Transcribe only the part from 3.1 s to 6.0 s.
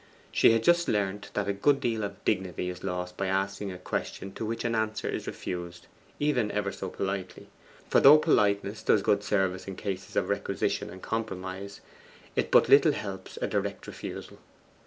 by asking a question to which an answer is refused,